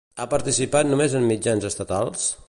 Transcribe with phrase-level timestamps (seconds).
[0.23, 2.25] Ha participat només en mitjans estatals?